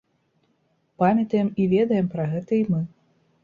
[1.03, 2.85] Памятаем і ведаем пра гэта і мы.